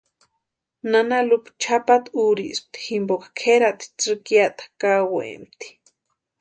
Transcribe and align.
Nana 0.91 1.19
Lupa 1.27 1.49
chʼapata 1.61 2.07
úrispti 2.23 2.77
jimposï 2.85 3.29
kʼerati 3.39 3.85
tsïkiata 3.99 4.63
kaawempti. 4.79 5.67